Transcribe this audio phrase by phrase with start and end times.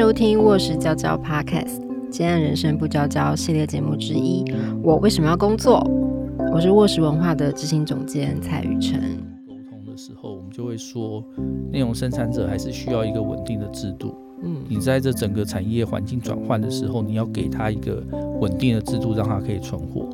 [0.00, 1.78] 收听《卧室娇娇 Podcast》，
[2.10, 4.42] 今天人生不娇娇系列节目之一。
[4.82, 5.86] 我为什么要工作？
[6.54, 8.98] 我是卧室文化的执行总监蔡雨辰。
[9.46, 11.22] 沟通的时候，我们就会说，
[11.70, 14.14] 内容生产者还是需要一个稳定的制度。
[14.42, 18.02] 嗯，你在这整个产业环境转换的时候，你要给他一个
[18.40, 20.08] 稳定的制度，让他可以存活。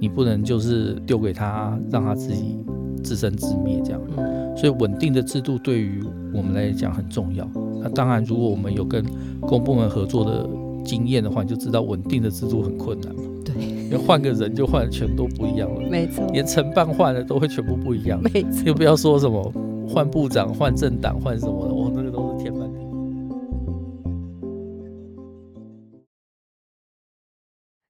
[0.00, 2.64] 你不能就是丢给他，让他自己
[3.04, 4.00] 自生自灭这样。
[4.56, 6.02] 所以，稳定的制度对于
[6.34, 7.48] 我们来讲很重要。
[7.82, 9.04] 那当然，如果我们有跟
[9.40, 10.48] 公部门合作的
[10.84, 13.22] 经验的话，你就知道稳定的制度很困难嘛。
[13.44, 15.88] 对，因为换个人就换全都不一样了。
[15.88, 18.20] 没错，连承办换了都会全部不一样。
[18.22, 19.52] 没错，又不要说什么
[19.88, 22.78] 换部长、换政党、换什么的，哦，那个都是天翻地。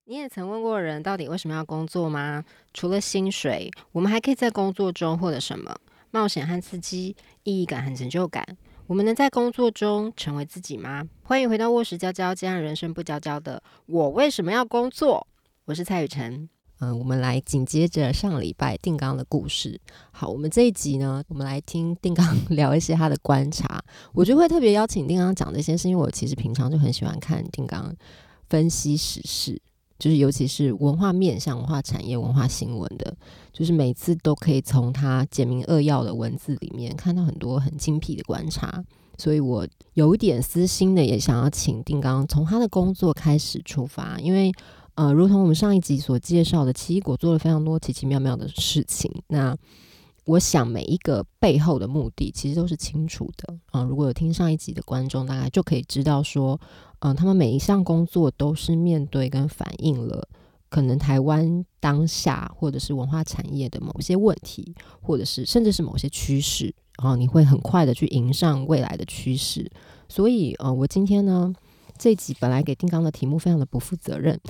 [0.07, 2.45] 你也曾问过人，到底为什么要工作吗？
[2.75, 5.77] 除了薪水，我们还可以在工作中获得什么？
[6.11, 7.15] 冒险和刺激，
[7.45, 8.45] 意义感和成就感。
[8.91, 11.05] 我们能在工作中成为自己吗？
[11.23, 15.25] 欢迎回到卧室娇娇，这样人生不娇娇的我为什么要工作？
[15.67, 16.49] 我是蔡雨辰。
[16.81, 19.81] 嗯，我们来紧接着上礼拜定刚的故事。
[20.11, 23.81] 好，我们这一集呢，我们来听定刚 聊一些他的观察。
[24.13, 27.95] 我就会特别邀请定刚讲这些，是因为我其实平常就很喜欢看定刚
[28.49, 29.63] 分析时事。
[30.01, 33.15] 就是尤其是文化面向、文化产业、文化新闻的，
[33.53, 38.83] 就是每次都可以从他简明扼要的文字里面看到很多很精辟的观察，
[39.19, 44.51] 所以我有一点私心的，也想要请定刚从他的工作开始出发，因为
[44.95, 49.57] 呃，如同我们上一集所介绍的，奇异果做了非常多奇奇妙妙的事情，那。
[50.25, 53.83] 我想每一个背后的目的其实都是清楚的啊！
[53.83, 56.61] 如果有听上一集的观众，大概就可以知道说，
[57.01, 60.29] 嗯，他们每一项工作都是面对跟反映了
[60.69, 69.71] 可能台湾当下或者是文化产业的某些问题，或者是甚至是某些趋势，然后你会很快的去迎上未来的趋势。
[70.09, 71.53] 所以，呃，我今天呢。
[72.03, 74.41] 这集本来给定刚的题目非常的不负责任，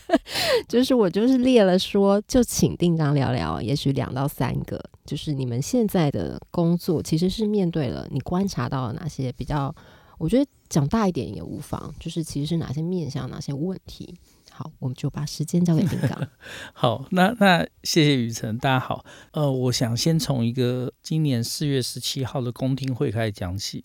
[0.68, 9.74] 就是我就是列了说，就请定刚聊聊，也许两到三个，就是你们现在的工作其实是面对了你观察到了哪些比较，
[10.18, 14.14] 我觉得讲大一点也无妨，就是其实是哪些面向哪些问题。
[14.50, 16.28] 好，我们就把时间交给定刚。
[16.74, 19.06] 好，那那谢谢雨辰，大家好。
[19.32, 23.82] 呃，我想先从一个今年四月十七号的公听会开始讲起。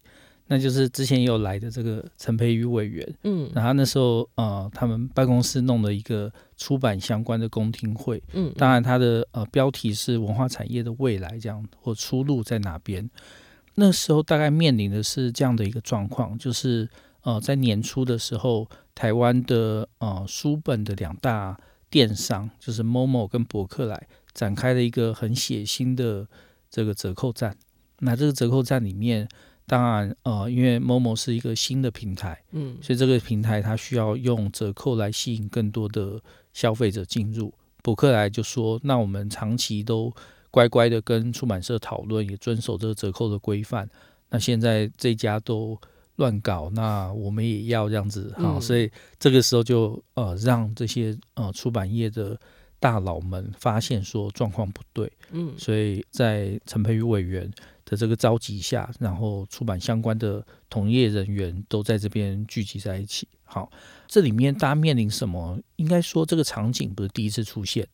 [0.47, 13.09] 那就是之前有来的这个陈培宇委员，嗯，然后那时候呃，他们办公室弄了一个出版相关的公听会，嗯，当然他的呃标题是文化产业的未来这样或出路在哪边？
[13.73, 16.87] 那时候大概面临的是这样的一个状况，就是
[17.23, 21.57] 呃在年初的时候，台湾的呃书本的两大
[21.89, 26.27] 电商就是 Momo 跟博客来展开了一个很血腥的
[26.69, 27.57] 这个折扣战，
[28.01, 29.27] 那这个折扣战里面。
[29.67, 36.21] 当然，呃，因为某某是一个新的平台，嗯，所以这个平台它需要用折扣来吸引更多的
[36.53, 37.51] 消费者进入。
[37.81, 40.13] 博客来就说，那我们长期都
[40.51, 43.89] 乖乖的跟出版社讨论，也遵守这个折扣的规范。
[44.29, 45.75] 那现在这家都
[46.17, 48.59] 乱搞，那我们也要这样子哈。
[48.59, 52.39] 所以这个时候就呃，让这些呃出版业的
[52.79, 57.51] 大佬们发现说状况不对，嗯，所以在陈培宇委员。
[57.85, 63.27] 的这个召集下，然后出版相关的同业人员都在这边聚集在一起。
[63.43, 63.71] 好，
[64.07, 65.57] 这里面大家面临什么？
[65.75, 67.87] 应该说这个场景不是第一次出现，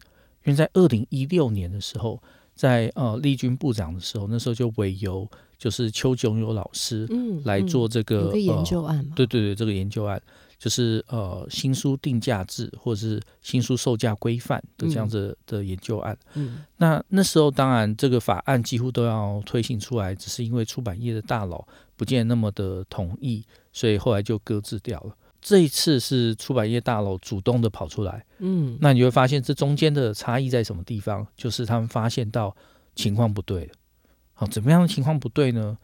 [0.46, 2.22] 因为在二零一六年的时候，
[2.56, 9.06] 在呃立军部长的时候，那时候就委由就是邱炯友老师嗯来做这个研究案。
[9.14, 10.22] 对对对，这个研究案。
[10.62, 25.16] 就是呃新书定价制或者是新书售价规范的这样子的研究案，嗯，那那时候当然这个法案几乎都要推行出来，只是因为出版业的大佬不见那么的同意，所以后来就搁置掉了。
[25.42, 31.26] 这一次是出版业大佬主动的跑出来，嗯，那你会发现这中间的差异在什么地方？
[31.36, 32.56] 就是他们发现到
[32.94, 33.74] 情况不对了，
[34.34, 35.76] 好，怎么样的情况不对呢？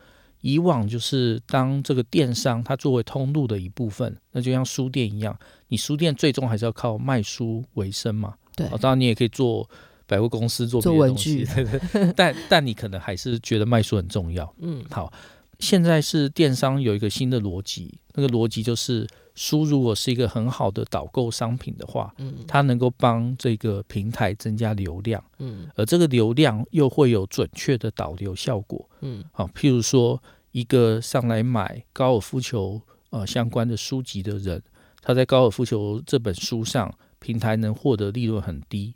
[0.41, 5.37] 以往就是当这个电商它作为通路的一部分，那就像书店一样，
[5.67, 8.35] 你书店最终还是要靠卖书为生嘛。
[8.55, 9.69] 对，当然你也可以做
[10.05, 11.47] 百货公司做做文具，
[12.15, 14.51] 但但你可能还是觉得卖书很重要。
[14.59, 15.11] 嗯，好，
[15.59, 19.07] 现在是电商有一个新的逻辑，那个逻辑就是
[19.37, 30.21] 书如果是一个很好的导购商品的话，嗯，它能够帮这个平台增加流量，嗯，而这个流量又会有准确的导流效果，嗯，好，譬如说。
[30.53, 32.81] 一个上来买高尔夫球
[33.11, 34.59] 呃相关的书籍的人，
[35.03, 38.95] 他在高尔夫球这本书上平台能获得利润很低，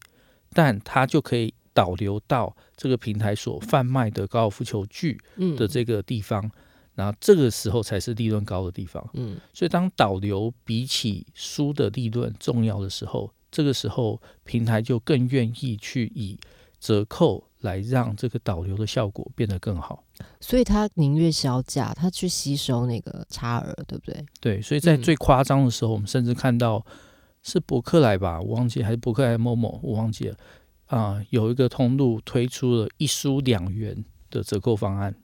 [0.53, 5.19] 但他就可以导流到这个平台所贩卖的高尔夫球具
[5.55, 6.49] 的这个地方，
[6.93, 9.05] 然后这个时候才是利润高的地方。
[9.13, 16.38] 嗯，所以当导流比起书的利润重要的时候，这个时候平台就更愿意去以
[16.79, 20.03] 折扣来让这个导流的效果变得更好。
[20.39, 24.25] 所以他宁愿销价，他去吸收那个差额，对不对？
[24.39, 26.85] 对，所以在最夸张的时候，我们甚至看到
[27.41, 30.37] 是博客来吧，我忘记还是博客来某某，我忘记了
[30.87, 35.15] 啊，有一个通路推出了一书两元的折扣方案。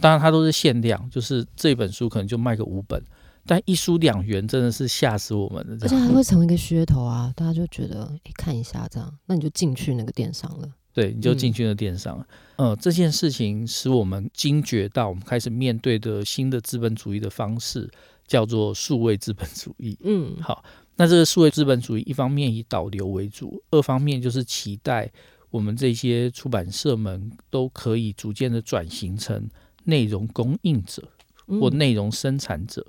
[0.00, 3.02] 当然，它都是限量，就是这本书可能就卖个五本，
[3.46, 5.78] 但一书两元真的是吓死我们了。
[5.80, 10.68] 而且还会成为一个噱头啊，大家就觉得哎，看一下这样，那你就进去那个电商了。
[10.92, 12.26] 对，你就进去了电商。
[12.56, 17.90] 呃，这件事情使我们惊觉到，我们开始面对的新的资本主义的方式
[18.26, 19.98] 叫做数位资本主义。
[20.02, 20.64] 嗯，好，
[20.96, 25.10] 那这个数位资本主义一方面以导流为主，二方面就是期待
[25.50, 29.46] 我们这些出版社们都可以逐渐的转型成。
[29.86, 31.02] 内容供应者
[31.46, 32.86] 或内容生产者，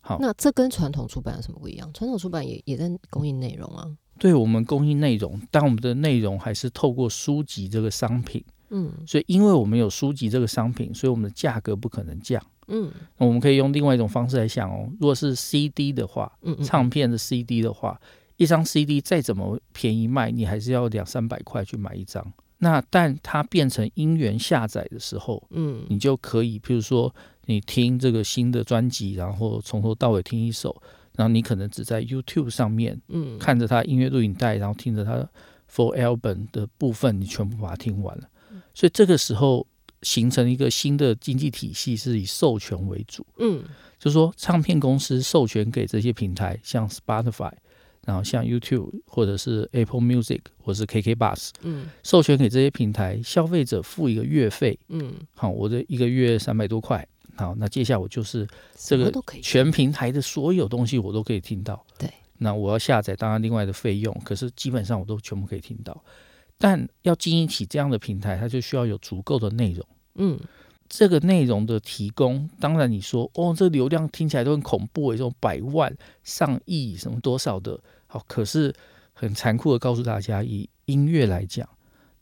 [0.00, 1.92] 好，那这跟传统出版有什么不一样？
[1.92, 3.86] 传统出版也也在供应内容啊。
[4.18, 8.44] 对我们供应内容，但我们的内容还是透过书籍这个商品。
[8.68, 12.40] 嗯，所以因为我们有书籍这个商品，所以我们的价格不可能降。
[12.68, 16.30] 嗯，我们可以用另外一种方式来想哦，如果是 CD 的话，
[16.62, 18.00] 唱片的 CD 的话，
[18.36, 22.32] 一张 CD 再怎么便宜卖，你还是要两三百块去买一张。
[22.62, 27.12] 那但它变成音源下载的时候，嗯，你就可以，譬如说
[27.46, 30.76] 你听这个新的专辑，然后从头到尾听一首，
[31.16, 35.26] 然后你可能只在 YouTube 上面，嗯，看着它音乐录影带，然后听着它
[35.74, 38.28] Full Album 的部分，你全部把它听完了。
[38.74, 39.66] 所以这个时候
[40.02, 43.64] 形成一个新的经济体系，是以授权为主，嗯，
[43.98, 47.52] 就是说唱片公司授权给这些平台，像 Spotify。
[48.06, 57.06] 然后像 YouTube 或者是 Apple Music 或者是 KK Bus，嗯，授权给这些平台，消费者付一个月费，嗯，好，我的一个月三百多块，
[57.36, 59.12] 好，那接下来我就是这个
[59.42, 66.02] 全平台的所有东西我都可以听到，对，那我要下载当然另外的费用，可是基本上我都全部可以听到，
[66.58, 70.40] 但要经营起这样的平台，它就需要有足够的内容，嗯。
[70.92, 78.74] 这个内容的提供，当然你说哦，这流量听起来都很恐怖，这种百万、上亿什么多少的，好，可是
[79.12, 81.66] 很残酷的告诉大家，以音乐来讲，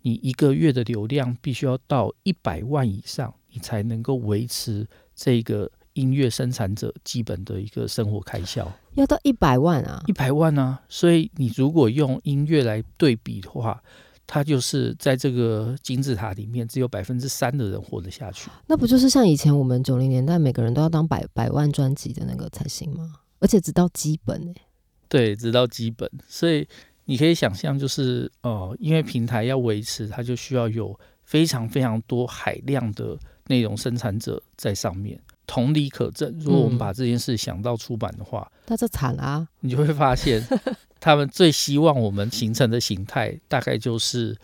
[0.02, 8.70] 你一个月的流量必须要到一百万以上，你才能够维持这个音乐生产者基本的一个生活开销。
[8.96, 10.02] 要到一百万啊！
[10.06, 10.82] 一百万啊！
[10.90, 13.82] 所以你如果用音乐来对比的话。
[14.30, 18.50] 它就是在这个金字塔里面，只有百分之三的人活得下去。
[18.66, 23.14] 那不就是像以前我们九零年代每个人都要当百百万专辑的那个才行吗？
[23.38, 24.54] 而且只到基本诶。
[25.08, 26.08] 对，只到基本。
[26.28, 26.68] 所以
[27.06, 35.18] 你可以想象，就是哦，因为平台要维持，它就需要有非常非常多海量的内容生产者在上面。
[35.48, 39.48] 同理可证，如果我们把这件事想到出版的话，那这惨啊！
[39.60, 40.46] 你就会发现。
[41.00, 44.36] 他们最希望我们形成的形态，大概就是，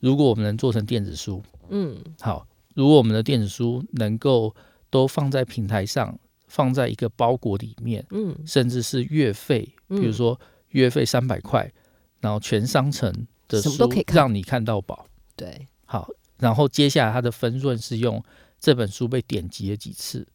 [0.00, 4.52] 如果我们能做成电子书，嗯，好，如果我们的电子书能够
[4.90, 6.18] 都放在平台上，
[6.48, 10.38] 放在一个包裹里面，嗯，甚至是月费，比如说
[10.70, 11.72] 月费三百块，
[12.18, 18.20] 然后全商城的书让你看到宝，对，好，然后接下来它的分润是用
[18.58, 20.26] 这本书被点击了几次，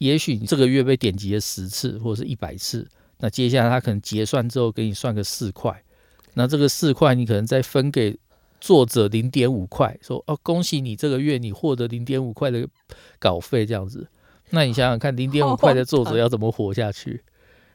[0.00, 2.88] 也许你这个月被点击了十次或者是一百次。
[3.18, 5.84] 那接下来他可能结算之后给你算个四块，
[6.32, 8.18] 那这个四块你可能再分给
[8.62, 12.66] 作者零点五块，说哦恭喜你这个月你获得零点五块的
[13.18, 14.08] 稿费这样子，
[14.48, 17.22] 那你想想看零点五块的作者要怎么活下去？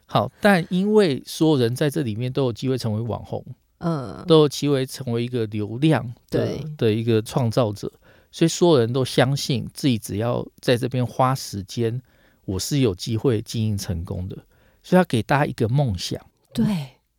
[0.07, 3.45] 好，但因为所有人在这里面都有机会成为网红，
[3.77, 7.91] 嗯，都有机会成为一个流量的的一个创造者，
[8.31, 12.01] 所以所有人都相信自己只要在这边花时间，
[12.45, 14.37] 我是有机会经营成功的。
[14.81, 16.23] 所以他给大家一个梦想，
[16.53, 16.65] 对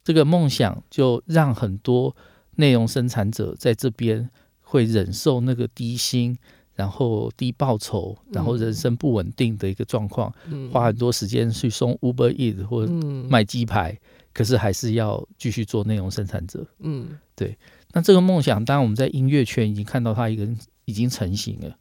[0.04, 2.14] 这个梦想，就让很多
[2.54, 4.30] 内容生产者在这边
[4.61, 6.38] 会忍受那个低薪，
[6.75, 10.33] 然后低报酬，然后人生不稳定的一个状况，
[10.71, 12.87] 花很多时间去送 Uber Eat 或
[13.28, 13.99] 卖鸡排，
[14.33, 16.64] 可是还是要继续做内容生产者。
[16.78, 17.59] 嗯，对。
[17.92, 20.47] 那这个梦想，当然我们在音乐圈已经看到它一个
[20.85, 21.76] 已经成型了。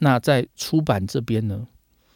[0.00, 1.66] 那在出版这边呢？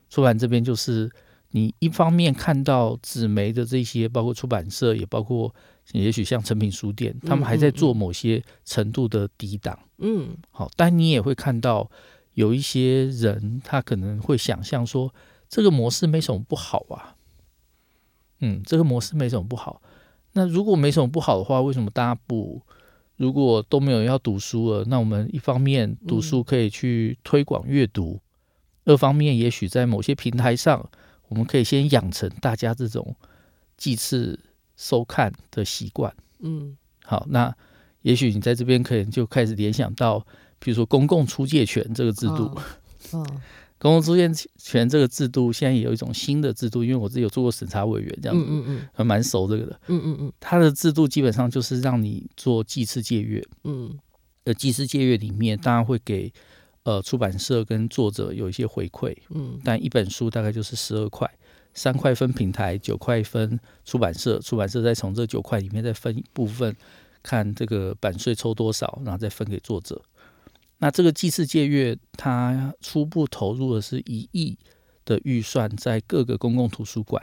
[0.09, 1.11] 出版这边就是。
[1.53, 5.55] 你一方面看到纸媒的这些，包括出版社，也包括
[5.93, 11.91] 也许像成品书店，他们还在做某些程度的抵挡，嗯，好，但你也会看到
[12.35, 15.15] 有一些人，他可能会想象说，
[15.49, 17.17] 这个模式没什么不好啊，
[18.41, 19.81] 嗯，这个模式没什么不好。
[20.35, 22.61] 那如果没什么不好的话，为什么大家不？
[23.17, 28.21] 如果都没有人要读书了，那我们一方面读书可以去推广阅读。
[28.89, 30.89] 二方面，也许在某些平台上，
[31.29, 33.15] 我们可以先养成大家这种
[33.77, 34.41] 祭次
[34.77, 36.15] 收看的习惯。
[36.39, 37.55] 嗯，好，那
[38.01, 40.27] 也许你在这边可能就开始联想到，
[40.59, 42.59] 比如说公共出借权这个制度。
[43.13, 43.27] 哦，
[43.79, 44.27] 公共出借
[44.57, 49.81] 权这个制度现在也有一种新的制度，因为我自己有做过审查委员，这样子，嗯嗯嗯，还蛮熟这个的。
[49.89, 53.47] 嗯嗯嗯，它的制度基本上就是让你做祭次借阅。
[53.65, 53.99] 嗯，
[54.45, 56.33] 呃，祭次借阅里面当然会给
[56.89, 59.15] 呃出版社跟作者有一些回馈。
[59.29, 61.31] 嗯，但一本书大概就是十二块。
[61.75, 66.75] 三块分平台，九块分出版社，出版社再从这九块里面再分一部分，
[67.23, 70.01] 看这个版税抽多少，然后再分给作者。
[70.79, 74.57] 那这个祭祀借阅，它初步投入的是一亿
[75.05, 77.23] 的预算在各个公共图书馆，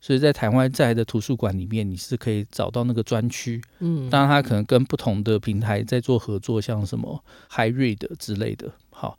[0.00, 3.62] 所以在台湾在的图书馆里面，你是可以找到那个专区。
[3.80, 8.72] 嗯，当然它可能跟不同的平台在做合作，像什么 High Read 之类的。
[8.90, 9.18] 好，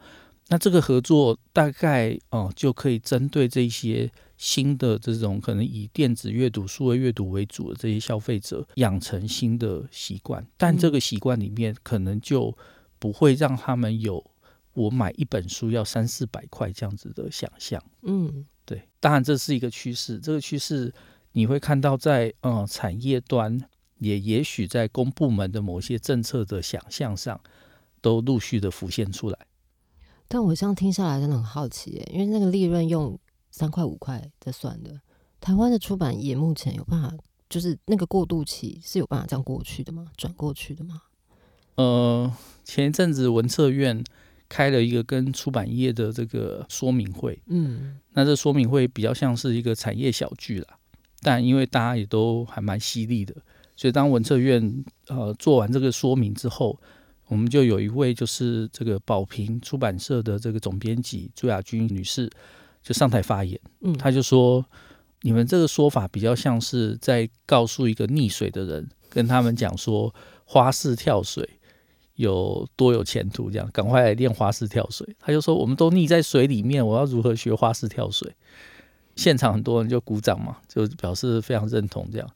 [0.50, 4.12] 那这个合作大概哦就可以针对这些。
[4.42, 12.58] 新的这种可能以电子阅读、数位阅读为主的这些消费者养成新的习惯，但这个习惯里面可能就
[12.98, 14.26] 不会让他们有
[14.74, 17.80] 我买一本书要三四百块这样子的想象。
[18.02, 20.94] 嗯，对，当然这是一个趋势，这个趋势
[21.32, 23.60] 你会看到在呃产业端，
[24.00, 27.40] 也也许在公部门的某些政策的想象上，
[28.02, 29.38] 都陆续的浮现出来。
[30.28, 33.20] 但我这样听下来真的很好奇，因为那个利润用。
[33.54, 35.02] 三块五块在算的，
[35.42, 37.14] 台湾的出版业目前有办法，
[37.50, 40.08] 就是那个过渡期是有办法这样过去的吗？
[40.16, 41.02] 转过去的吗？
[41.76, 44.02] 呃，前一阵子文策院
[44.52, 50.68] 开了一个跟出版业的这个说明会，嗯，那这说明会比较像是一个产业小聚啦，
[51.22, 53.34] 但因为大家也都还蛮犀利的，
[53.78, 56.78] 所以当文策院呃做完这个说明之后，
[57.28, 62.30] 我们就有一位就是这个宝瓶出版社的这个总编辑朱雅君女士。
[62.84, 64.66] 就上台发言，嗯，她就说，
[65.22, 70.12] 你们这个说法比较像是在告诉一个溺水的人，跟他们讲说
[70.46, 71.48] 花式跳水
[72.22, 75.08] 有多有前途，这样赶快来练花式跳水。
[75.20, 78.32] 他就说，我们都溺在水里面，我要如何学花式跳水？
[79.16, 82.30] 现场很多人就鼓掌嘛，就表示非常认同这样。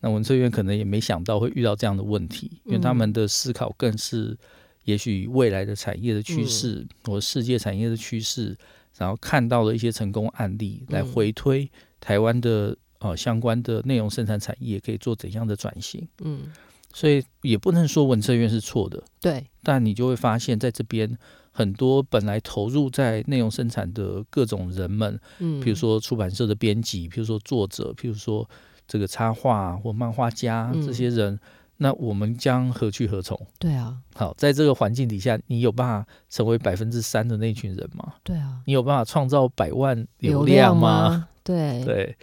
[0.00, 4.36] 那文翠院可能也没想到会遇到这样的问题，因为他们的思考更是
[4.84, 8.56] 也许未来的产业的趋势，或世界产业的趋势。
[8.98, 16.08] 然后看到了一些成功案例，来回推台湾的呃相关的内容生产产业可以做怎样的转型。
[16.22, 16.50] 嗯，
[16.96, 19.02] 所以也不能说文策院是错的。
[19.20, 21.06] 对，但你就会发现，在这边
[21.52, 28.48] 很多本来投入在内容生产的各种人们，嗯，比如说出版社的编辑，比如说作者，譬如说
[28.88, 31.38] 这个插画或漫画家这些人。
[31.78, 33.38] 那我们将何去何从？
[33.58, 38.14] 对啊，好，在这个环境底下，你有办法成为百分之三的那群人吗？
[38.24, 41.28] 对啊，你有办法创造百万流量吗？
[41.44, 42.16] 对对，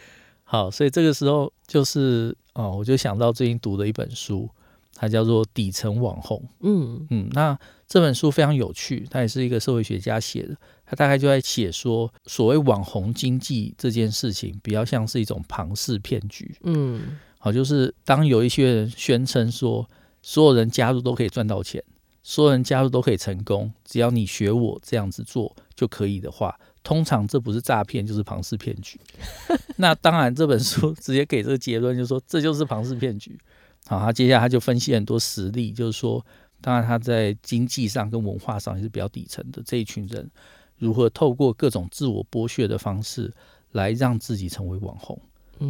[0.43, 4.49] 好，所以这个时候就是哦，我就想到最近读的一本书，
[4.95, 6.37] 它叫做《底层网红》。
[6.61, 7.57] 嗯嗯，那
[7.87, 16.55] 这本书非常有趣，它也是一个社会学家写的，他大概就在写说，所谓网红经济这件事情，比较像是一种庞氏骗局。
[16.63, 17.17] 嗯。
[17.37, 19.85] 好，就是当有一些人宣称说，
[20.21, 21.83] 所有人加入都可以赚到钱，
[22.23, 28.97] 所有人加入都可以成功，只要你学我这样子做就可以的话，通常这不是诈骗就是庞氏骗局。
[29.75, 33.37] 那当然，这本书直接给这个结论，就是说这就是庞氏骗局。
[33.87, 36.25] 好，他接下来他就分析很多实例，就是说，
[36.61, 40.29] 当然他在经济上跟文化上也是比较底层的这一群人，
[40.77, 43.33] 如何透过各种自我剥削的方式
[43.71, 45.19] 来让自己成为网红。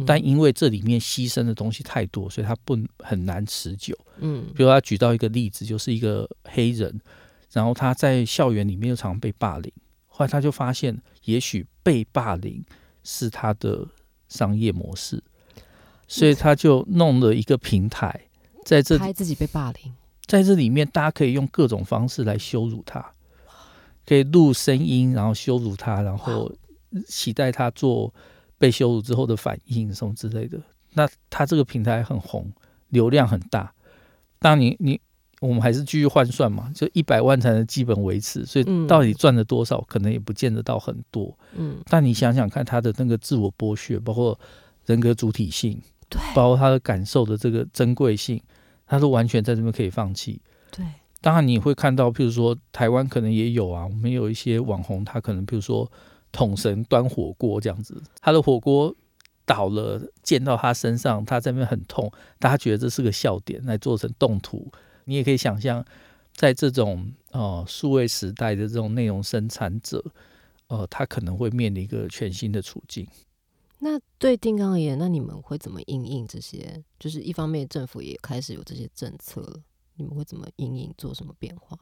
[0.06, 3.96] 但因为这里面牺牲的东西太多，所以他不很难持久。
[4.18, 7.00] 嗯，比如他举到一个例子，就是一个黑人，
[7.52, 9.70] 然后他在校园里面又常被霸凌，
[10.08, 12.64] 后来他就发现，也许被霸凌
[13.04, 13.86] 是他的
[14.28, 15.22] 商业模式，
[16.06, 18.28] 所以他就弄了一个平台，
[18.64, 19.92] 在这拍自己被霸凌，
[20.26, 23.12] 在这里面大家可以用各种方式来羞辱他，
[24.06, 26.52] 可以录声音，然后羞辱他，然后
[27.06, 28.12] 期待他做。
[28.56, 30.58] 被羞辱之后的反应什么之类的，
[30.92, 32.50] 那他这个平台很红，
[32.90, 33.70] 流量很大。
[34.38, 34.98] 当你你
[35.40, 41.36] 我们还是继续换算嘛，就一百万才能基本维持，所以到底赚了多少，可能也不见得到很多。
[41.56, 44.38] 嗯，但你想想看，他的那个自我剥削，包括
[44.86, 45.78] 人格主体性，
[46.14, 48.40] 对，包括他的感受的这个珍贵性，
[48.86, 50.40] 他是完全在这边可以放弃。
[50.70, 50.86] 对，
[51.20, 55.90] 当然你会看到，譬如说台湾可能也有啊，我们有一些网红，他可能譬如说。
[56.36, 58.92] 桶神端火锅这样子，他的火锅
[59.46, 64.68] 倒了，溅到他身上，他这边很痛，大家觉得这是个笑点，来做成动图。
[65.04, 65.84] 你也可以想象，
[66.34, 70.04] 在这种呃数位时代的这种内容生产者，
[70.66, 73.06] 呃，他可能会面临一个全新的处境。
[73.84, 76.82] 那对定岗而言，那你们会怎么应应这些？
[76.98, 79.60] 就是一方面政府也开始有这些政策了，
[79.96, 81.78] 你们会怎么应应，做什么变化？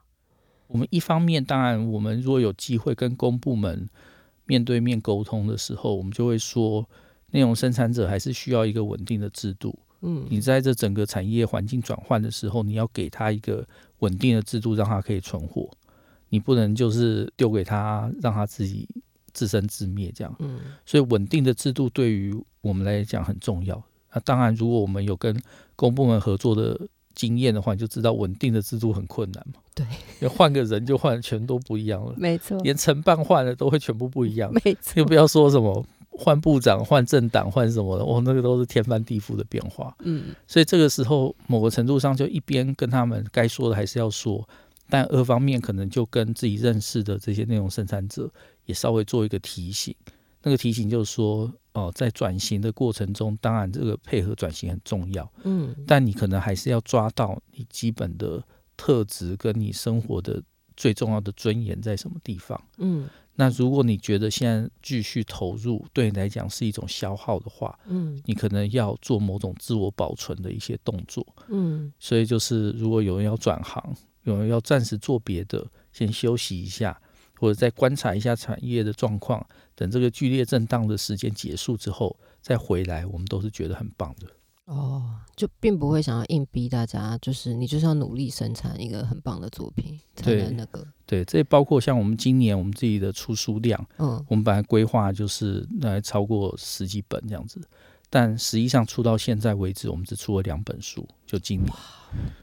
[0.67, 3.89] 我们一方面，当然，我们如果有机会跟公部门
[4.47, 6.85] 面对面沟通的时候，我们就会说，
[7.31, 9.79] 内容生产者还是需要一个稳定的制度。
[10.01, 13.65] 嗯，你在这整个产业环境转换的时候，你要给他一个
[14.01, 15.71] 稳定的制度，让他可以存活。
[16.31, 18.89] 你不能就是丢给他，让他自己
[19.33, 20.35] 自生自灭这样。
[20.39, 23.83] 嗯，所以稳定的制度对于我们来讲很重要。
[24.13, 25.35] 那当然，如果我们有跟
[25.75, 26.79] 公部门合作的
[27.15, 29.61] 经验的话，你就知道稳定的制度很困难嘛。
[29.75, 29.87] 对，
[30.21, 32.15] 要换个人就换，全都不一样了。
[32.19, 34.53] 没错，连承办换了都会全部不一样。
[34.53, 39.97] 没错，又不要说什么换部长、换政党、换什么的，哦，那个都是天翻地覆的变化。
[40.01, 44.47] 嗯，所以这个时候某个程度上，就一边跟他们该说的还是要说。
[44.91, 48.31] 但二方面可能就跟自己认识的这些内容生产者
[48.65, 49.95] 也稍微做一个提醒，
[50.43, 58.43] 那个提醒就是说，哦，在转型的过程中，当然这个配合转型很重要，嗯，但你可能还是要抓到你基本的
[58.77, 60.43] 特质跟你生活的
[60.77, 73.95] 最重要的尊严在什么地方，嗯，那如果你觉得现在继续投入对你来讲是一种消耗的话，嗯，你可能要做某种自我保存的一些动作，嗯，所以就是如果有人要转行。
[74.25, 76.97] 有人要暂时做别的，先休息一下，
[77.43, 79.45] 或者再观察一下产业的状况，
[79.75, 84.29] 等这个剧烈震荡的时间结束之后再回来，我们都是觉得很棒的。
[84.67, 90.87] 哦，就并不会想要硬逼大家，就是你就是要努力生产一个很棒的作品才能那个。
[91.05, 97.61] 对，这包括像我们今年我们自己的出书量，嗯，我们本来规划就是来超过十几本这样子。
[98.09, 101.73] 但实际上出到现在为止，我们只出了两本书，就今年。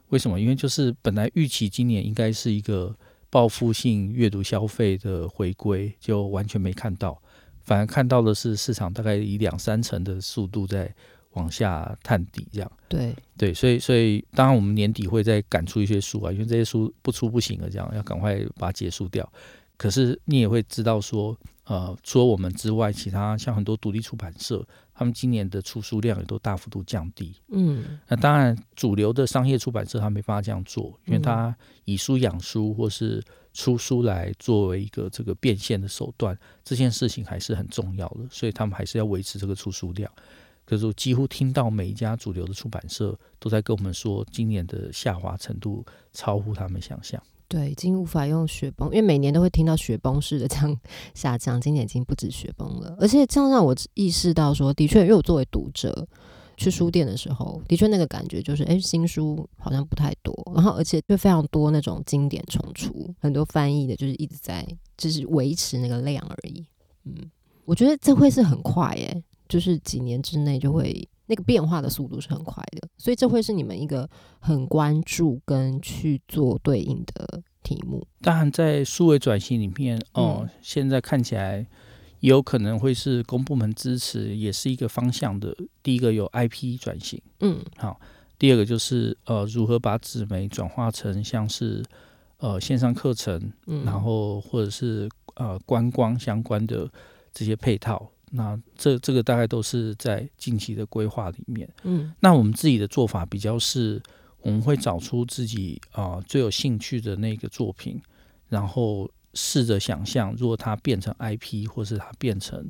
[0.10, 0.38] 为什么？
[0.38, 2.94] 因为就是本来预期今年应该是一个
[3.29, 7.22] 报复性阅读消费的回归，就完全没看到，
[7.63, 10.94] 反而看到的是市场大概以两三成的速度在
[11.33, 12.72] 往下探底，这样。
[12.87, 19.31] 对对，所以所以当然我们年底会再赶出一些书啊，因为这些书不出不行了，这样要赶快把它结束掉。
[19.77, 21.37] 可是你也会知道说。
[21.70, 27.36] 呃，除了我们之外，其他像很多独立出版社，他们今年的出书量也都大幅度降低。
[27.50, 31.55] 嗯，那当然，主流的商业出版社他没办法这样做，因为他
[31.86, 40.12] 以书养书，或是出书来作为一个这个变现的手段，这件事情还是很重要的，所以他们还是要维持这个出书量。
[40.66, 47.22] 可是我几乎听到每一家主流的出版社都在跟我们说，今年的下滑程度超乎他们想象。
[47.50, 50.79] 对，已经无法用雪崩，因为每年都会听到雪崩式的这样
[51.16, 52.96] 下降，今年已经不止雪崩了。
[53.00, 56.07] 而且这样让我意识到说，的确，因为我作为读者
[56.57, 64.64] 去书店的时候，的确那个感觉就是，哎，新书好像不太多，然后而且就非常多那种经典重出，很多翻译的，就是一直在
[64.96, 66.64] 就是维持那个量而已。
[67.05, 67.16] 嗯，
[67.66, 71.09] 我觉得这会是很快耶，就是几年之内就会。
[71.29, 78.05] 那个变化的速度是很快的，所以这会是你们一个很关注跟去做对应的题目。
[78.22, 81.59] 当然，在数位转型里面，哦，现在看起来
[82.20, 85.55] 也有可能会是公部门支持，也是一个方向的。
[85.83, 87.94] 第一个有 IP 转型，嗯，好；
[88.39, 91.85] 第二个就是呃，如何把纸媒转化成像是
[92.39, 96.89] 呃线上课程，嗯然后或者是呃观光相关的
[97.31, 98.09] 这些配套。
[98.31, 101.68] 那这这个大概都是在近期的规划里面。
[101.83, 104.01] 嗯，那我们自己的做法比较是，
[104.42, 108.01] 我们会找出自己啊最有兴趣的那个作品，
[108.48, 112.70] 然后试着想象，如果它变成 IP，或是它变成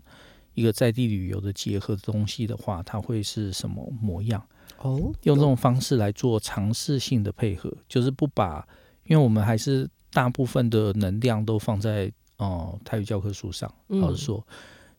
[0.53, 4.43] 一个在地旅游的结合的东西的话，它会是什么模样？
[4.79, 8.67] 哦，用这种方式来做尝试性的配合，就是不把，
[9.05, 14.45] 因为我们还是大部分的能量都放在哦泰语教科书上，老实说。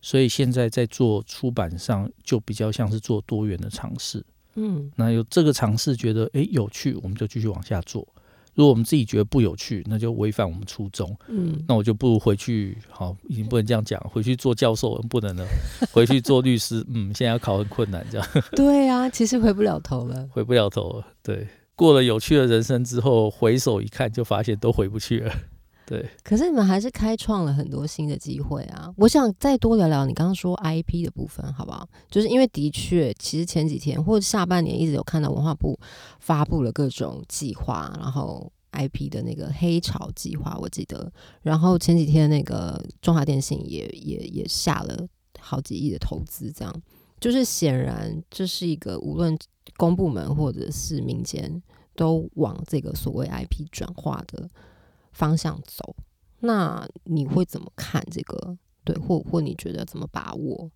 [0.01, 4.25] 所以现在在做出版上，就比较像是做多元的尝试。
[4.57, 8.07] 嗯，那有这个尝试觉得诶有趣，我们就继续往下做。
[8.55, 11.17] 如果我们自己觉得不有趣，那就违反我们初衷。
[11.29, 15.47] 嗯，那我就不如回去，好，已经不能这样讲，回去做教授不能了，
[15.93, 16.85] 回去做律师。
[16.89, 18.29] 嗯，现在要考很困难，这样。
[18.57, 21.07] 对啊，其实回不了头了，回不了头了。
[21.23, 25.33] 对，过了有趣的人生之后，回首一看，就发现都回不去了。
[25.91, 28.89] 对，可是你们还是开创了很多新的机会啊！
[28.97, 31.85] 我想再多聊聊你刚刚说 IP 的部分，好不好？
[32.09, 35.77] 就是因为的确，其实前几天或者下半年一直有看到文化部
[36.21, 44.97] 发布了各种计划，然后 IP 的那个黑潮计划，我记得，然后前几天那个中华电信也也也下了
[45.41, 46.73] 好几亿的投资，这样
[47.19, 49.37] 就是显然这是一个无论
[49.77, 51.61] 公部门或者是民间
[51.97, 54.49] 都往这个所谓 IP 转化的。
[55.13, 55.97] 方向走，
[56.41, 58.57] 那你会怎么看这个？
[58.85, 60.71] 对，或或你觉得怎么把握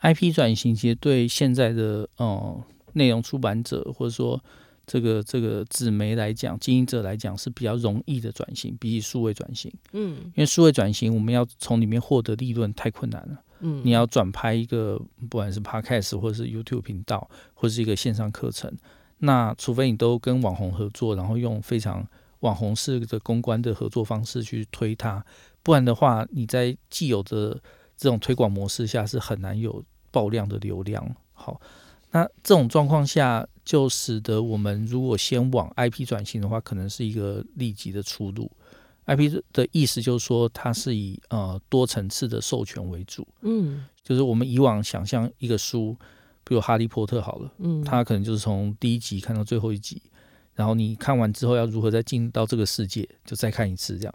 [0.00, 2.62] ？IP 转型其实对现在的嗯
[2.94, 4.42] 内容出版者或者说
[4.86, 9.72] 这个这个纸媒来讲，经营者来讲是比较容易的转型，比起数位转型。
[9.92, 13.42] 嗯，因为数位转型我们要从里面获得利润太困难了。
[13.60, 18.70] 嗯，你要转拍一个不管是 Podcast 或者是 YouTube 频道，或者是一个线上课程，
[19.18, 22.06] 那除非你都跟网红合作，然后用非常
[22.40, 25.24] 网红式的公关的合作方式去推它。
[25.62, 27.60] 不然的话，你在既有的
[27.96, 31.16] 这种推广模式下是很难有爆量的流量。
[31.32, 31.60] 好，
[32.12, 38.50] 那这种状况下，就使得我们如果先往 IP 转型的话，可能是一个立即的出路。
[39.06, 43.26] IP 的意思就是说，它是以呃多层次的授权为主。
[43.42, 45.96] 嗯，就是我们以往想象一个书，
[46.42, 50.02] 比如《哈利波特》好了，嗯，它可能就是从第一集看到最后一集，
[50.56, 54.14] 然后你看完之后要如何再进到这个世界，就再看一次这样。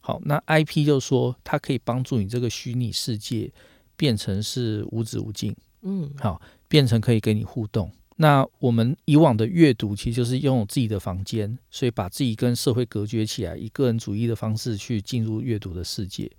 [0.00, 3.52] 好，那 IP 就说它可以帮助你这个虚拟世界
[3.96, 7.88] 变成是无止无尽，嗯，好，变成可以跟你互动。
[8.16, 16.30] 那我们以往的阅读其实就是拥有自己的房间，所以把自己跟社会隔绝起来，以个人主义的方式去进入阅读的世界。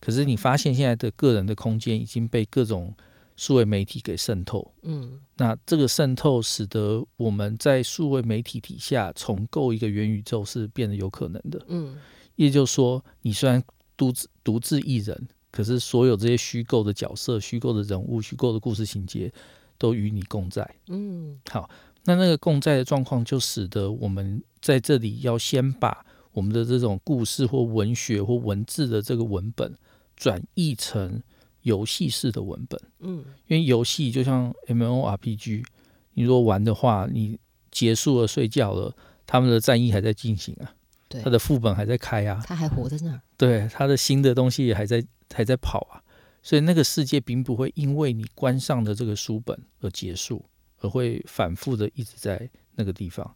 [0.00, 2.94] 可是你发现现在的个人的空间已经被各种
[3.38, 11.96] 数位媒体给渗透，嗯，那这个渗透使得我们在数位媒体底下重构一个元宇宙是变得有可能的，嗯。
[12.34, 13.62] 也就是说，你虽然
[13.96, 19.32] 独自独自一人，可是所有这些虚构的角色、虚构的人物、虚构的故事情节，
[19.76, 20.68] 都与你共在。
[20.88, 21.70] 嗯，好，
[22.04, 29.74] 那那个共在的状况，就使得我们在这里要先把我们的这种故事或文学或文字的这个文本，
[30.16, 31.20] 转译成
[31.62, 32.80] 游戏式的文本。
[33.00, 35.62] 嗯，因为游戏就像 M O R P G，
[36.14, 37.38] 你如果玩的话，你
[37.70, 38.94] 结束了睡觉了，
[39.26, 40.74] 他们的战役还在进行啊。
[41.08, 43.20] 对他的副本还在开啊，他还活在那儿。
[43.36, 46.02] 对，他的新的东西也还在还在跑啊，
[46.42, 50.44] 所以那个世界并不会因为你关上的这个书本而结束，
[50.80, 53.34] 而会反复的一直在那个地方。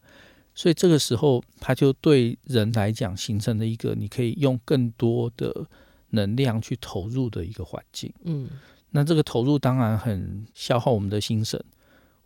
[0.54, 5.66] 所以这个时候，他就对人来讲形成了一个你可以用更多的
[6.12, 8.10] 能量去投入的一个环境。
[8.24, 8.48] 嗯，
[8.90, 11.62] 那这个投入当然很消耗我们的心神，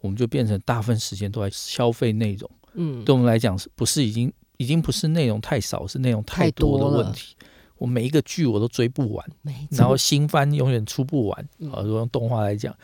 [0.00, 2.50] 我们就变成大部分时间都在消费内容。
[2.74, 4.32] 嗯，对我们来讲是不是已经？
[4.58, 7.36] 已经不是内容太少，是内容太多的问题。
[7.76, 9.30] 我每一个剧我都追不完，
[9.70, 11.38] 然后新番永远出不完。
[11.70, 12.74] 啊，如果用动画来讲，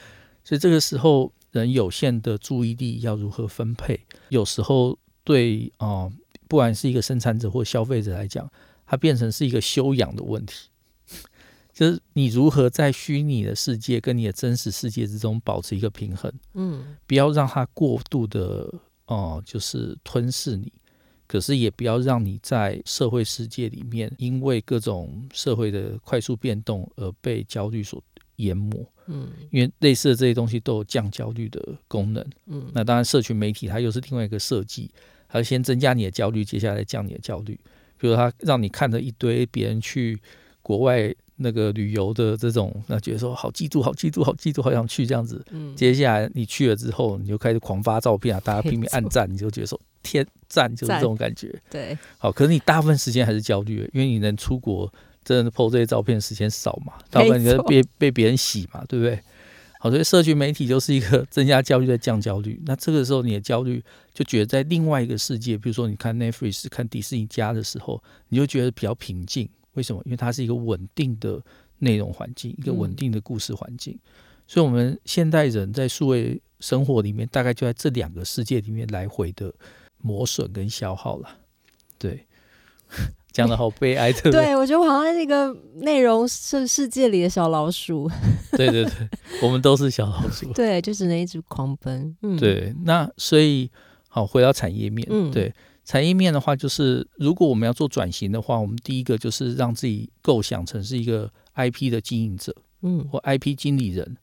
[0.44, 3.98] 所以这个时候人有限的注意力要如何分配？
[4.28, 6.12] 有时候对啊，
[6.46, 8.46] 不管是一个生产者或消费者来讲，
[8.84, 10.68] 它变成是一个修养的问题，
[11.72, 16.30] 就是你如何在虚拟的世界跟你的真实世界之中保持一个平衡？
[16.52, 18.72] 嗯，不要让它过度的
[19.06, 20.70] 哦，就是吞噬你。
[21.26, 28.02] 可是也不要让你在社会世界里面，因为各种社会的快速变动而被焦虑所
[28.36, 28.86] 淹没。
[29.06, 32.22] 嗯，因为类似的这些东西都有降焦虑的功能。
[32.48, 34.90] 嗯，那当然，社群媒体它又是另外一个设计，
[35.26, 37.58] 它先增加你的焦虑，接下来降你的焦虑。
[37.96, 40.20] 比如它让你看着一堆别人去
[40.60, 41.14] 国外。
[41.42, 45.44] 那个旅游的这种，那觉得说好嫉妒，好嫉妒，好嫉妒，好想去这样子。
[45.50, 51.54] 嗯，接下来你去了之后，你就开始狂发照片啊，大家拼命按赞，你就觉得说天赞，就是这种感觉。
[51.70, 54.92] 对，好，可是你大部分时间还是焦虑，因为你能出国，
[55.24, 59.20] 真的 PO 这些照片时间少嘛，大部分你就被被别人洗嘛，对不对？
[59.78, 62.60] 好，所以社群媒体就是一个 增加焦虑的降焦虑。
[62.66, 63.82] 那这个时候你的焦虑
[64.14, 69.48] 就觉得在另外一个世界，比如说你看 Netflix、看迪士尼家的时候，你就觉得比较平静。
[69.74, 70.02] 为什么？
[70.04, 71.42] 因为它是一个稳定的
[71.78, 73.98] 内容环境，一个稳定的故事环境。
[74.46, 79.52] 所以，我们现代人在数位生活里面，大概就在这两个世界里面来回的
[79.98, 81.38] 磨损跟消耗了。
[81.98, 82.26] 对，
[83.32, 84.44] 讲的好悲哀，对不对？
[84.52, 88.10] 对我觉得我好像那个内容是世界里的小老鼠。
[88.52, 89.08] 对对对，
[89.42, 90.52] 我们都是小老鼠。
[90.52, 92.14] 对，就只能一直狂奔。
[92.22, 92.74] 嗯，对。
[92.84, 93.70] 那所以，
[94.08, 95.54] 好回到产业面，嗯，对。
[95.84, 104.16] 产业面的话，就是如果我们要做转型的话，我们第一个就是让自己构想成是一个 IP 的经营者，嗯，或 IP 经理人。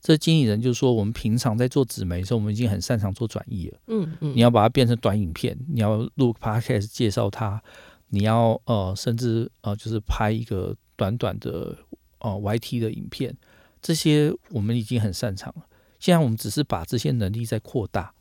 [0.00, 4.34] 这经理人就是说，我们平常在做纸媒的时候，我们已经很擅长做转译了，嗯嗯。
[4.34, 7.62] 你要把它变成短影片，你要录 Podcast 介绍它，
[8.08, 11.76] 你要呃，甚至呃，就是拍一个短短的
[12.18, 13.36] 呃 YT 的影片，
[13.80, 15.66] 这些我们已经很擅长了。
[16.00, 18.12] 现在我们只是把这些能力在扩大。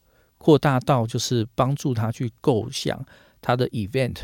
[0.42, 3.06] 扩大到就是帮助他去构想
[3.42, 4.16] 他的 event，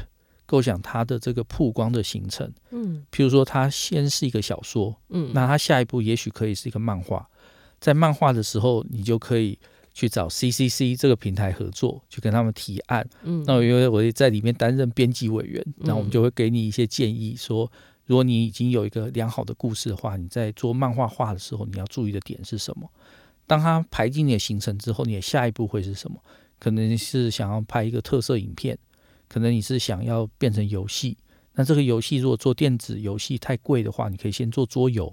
[0.47, 2.51] 构想他的这个曝光的形成。
[2.71, 7.29] 嗯，譬如说他先是一个小说，嗯，那他下一步也许可以是一个漫画。
[7.79, 9.59] 在漫画的时候，你就可以
[9.93, 13.07] 去找 CCC 这个平台合作，去跟他们提案。
[13.21, 17.71] 嗯，那因为我也在里面担任编辑委员，那我们就会给你一些建议，说
[18.07, 22.89] 如果你已经有一个良好的故事的话，你在做漫画画的时候，你要注意的点是什么？
[23.47, 26.21] 当它排进你的行程之后，你的下一步会是什么？
[26.59, 28.77] 可能是想要拍一个特色影片，
[29.27, 31.17] 可能你是想要变成游戏。
[31.53, 35.11] 那这个游戏如果做电子游戏太贵的话，你可以先做桌游。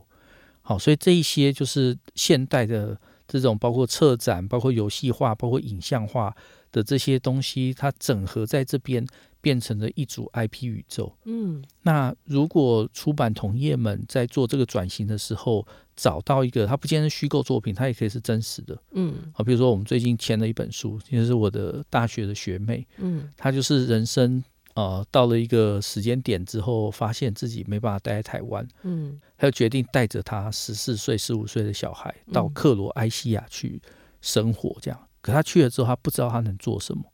[0.60, 6.34] 好，所以这一些就是现代的这种，包括策展、包括游戏化、包括影像化
[6.72, 9.06] 的这些东西，它整合在这边。
[9.44, 11.14] 变成了一组 IP 宇宙。
[11.26, 18.76] 嗯，那如果出版同业们在做这个转型的时候，找到一个，它不见得是虚构作品，它也可以是真实的。
[18.92, 22.86] 嗯，好，比如说我们最近签了一本书，就是我的大学的学妹。
[22.98, 24.42] 嗯，她就是人生
[24.74, 28.66] 呃到了一个时间点之后，发现自己没办法待在台湾。
[28.82, 33.80] 嗯，她就决定带着她十四岁、十五岁的小孩到克罗埃西亚去
[34.20, 34.76] 生活。
[34.80, 37.04] 这样，可她去了之后，她不知道她能做什么。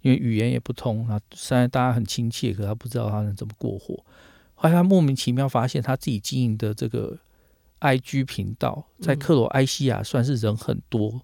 [0.00, 3.94] 因为语言也不通啊，虽然大家很亲切，可她不知道他能怎么过活。
[4.54, 7.18] 后来她莫名其妙发现，她自己经营的这个
[7.84, 11.20] IG 频道，在克罗埃西亚算是人很多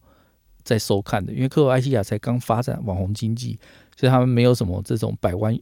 [0.62, 1.32] 在收看的。
[1.32, 3.58] 因为克罗埃西亚才刚发展网红经济，
[3.96, 5.58] 所以他们没有什么这种百万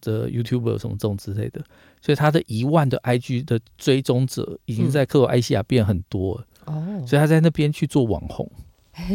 [0.00, 1.62] 的 YouTuber 什么这种之类的。
[2.00, 6.46] 所以他的一万的 IG 的追踪者，已经在克罗埃西亚变很多了。
[6.64, 8.50] 哦，所以他在那边去做网红。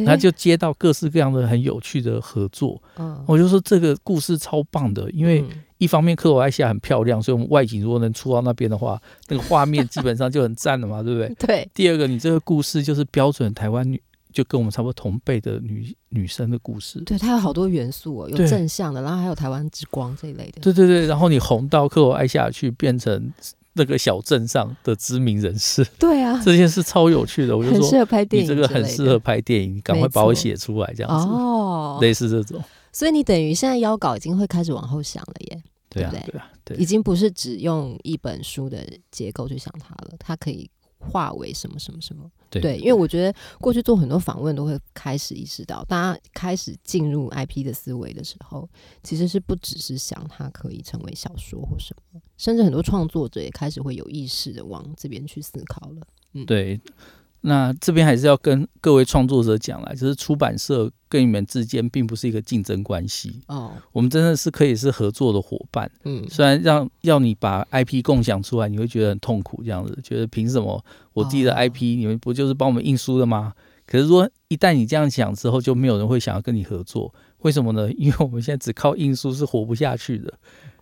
[0.06, 5.44] 他就接到各式各样的很有趣的合作，嗯我就说这个故事超棒的，因为
[5.78, 11.34] 一方面克罗埃西亚很漂亮，所以我们外景如果能出到那边的话，那个画面基本上就很赞了嘛，对不对？
[11.46, 11.70] 对。
[11.74, 14.02] 第二个，你这个故事就是标准台湾女，
[14.34, 17.00] 就跟我们差不多同辈的女女生的故事。
[17.02, 20.62] 对，它有好多元素哦，有正向的，然后还有台湾之光这一类的。
[20.62, 23.32] 对对对，然后你红到克罗埃西亚去，变成。
[23.78, 32.62] 那个小镇上的知名人士，对啊，这件事超有趣的，我就说，适合拍电影，你这个很适合拍电影，你赶快把我写出来，这样子，哦，类似这种。
[32.92, 40.70] 所以你等于现在邀稿已经会开始往后想了耶，对啊，对啊，对，已经不是只用一本书的结构去想它了，它可以。
[41.00, 42.30] 化为什么什么什么？
[42.50, 48.70] 对，因为我觉得过去做很多访问都会开始意识到，大家开始进入 IP 的思维的时候，
[49.04, 56.08] 其实是不只是想它可以成为小说或什么，甚至很多创作者也开始会有意识的往这边去思考了。
[56.34, 56.80] 嗯，对。
[57.48, 65.90] 那这边还是要跟各位创作者讲啦，就是出版社跟你们之间并不是一个竞争关系哦，我们真的是可以是合作的伙伴。
[66.04, 70.84] 嗯，虽然让要你把 IP 共享出来，你会觉得很痛苦，这样子觉得凭什么
[71.14, 73.54] 我自己的 IP 你们不就是帮我们印书的吗？
[73.86, 77.14] 可是说一旦你这样想之后，就没有人会想要跟你合作。
[77.44, 77.90] 为什么呢？
[77.98, 80.34] 因为我们现在只靠印书是活不下去的，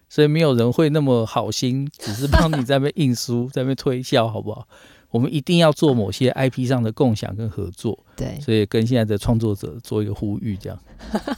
[0.09, 4.67] 所以没有人会那么好心，只是帮你在那边印书，在那边推销，好不好？
[5.15, 10.77] 我们一定要做某些 IP 上的共享跟合作，对，所以跟现在的创作者做一个呼吁，这样，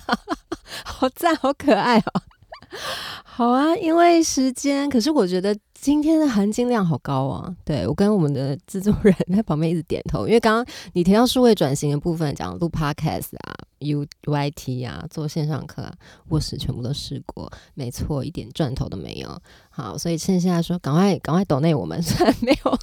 [0.84, 2.22] 好赞，好可爱哦。
[3.24, 7.56] 好啊，因为时间，可是我觉得今天的含金量好高啊。
[7.64, 15.94] 对我跟我们的制作人在旁边一直点头，因为刚刚你提到数位转型的部分，讲录 Podcast 啊、UYT 啊、做线上课啊，
[16.30, 19.40] 卧室全部都试过，没错，一点赚头都没有。
[19.70, 22.80] 好，所以趁现在说，赶快赶快抖内我们，虽然没有。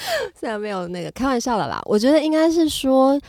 [0.38, 3.20] 虽然没有那个开玩笑了啦，我觉得应该是说，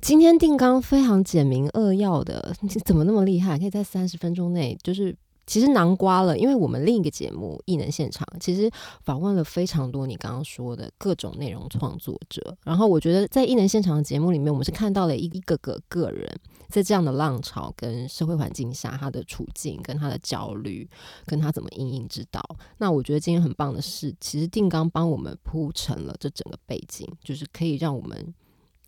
[0.00, 5.14] 今天定纲非常简明扼要的，你 怎么那么厉害，可以在三十分钟内就是
[5.46, 6.36] 其实囊瓜了。
[6.38, 8.70] 因为我们另一个节目《艺能现场》其实
[9.02, 16.40] 访问了非常多你刚刚说的各种内容创作者，然后我觉得在《艺能现场》的节目里面，我们是看到了一一个个个人。
[16.70, 20.88] 在这样的浪潮跟社会环境下，他的处境跟他的焦虑，
[21.24, 22.42] 跟他怎么应应之道。
[22.78, 28.34] 那我觉得今天很棒的是，其实定刚帮我们铺成了这整个背景，就是可以让我们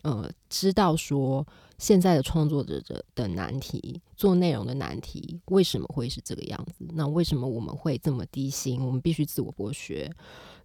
[0.07, 1.45] 呃知道说
[1.79, 6.87] 现在的创作者的的难题，做内容的难题为什么会是这个样子？
[6.95, 8.81] 那为什么我们会这么低薪？
[8.87, 10.09] 我们必须自我剥削？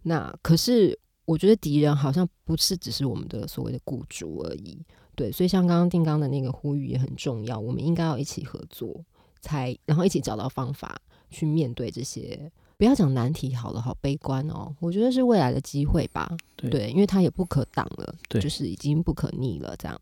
[0.02, 4.78] 那可是我觉得敌人好像不是只是我们的所谓的雇主而已。
[5.16, 9.04] 对，所以像刚刚定刚的那个呼吁也很重要，我们应该要一起合作，
[9.40, 11.00] 才然后一起找到方法
[11.30, 12.50] 去面对这些。
[12.82, 14.74] 不要讲难题好了，好悲观哦。
[14.80, 16.36] 我觉得是未来的机会吧。
[16.56, 19.72] 对，因为它也不可挡了，就是已经不可逆了。
[19.78, 20.00] 这样，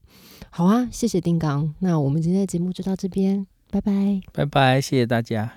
[0.49, 1.75] 好啊，谢谢丁刚。
[1.81, 5.53] 那我们今天的节目就到这边，拜拜，拜拜，谢谢大家。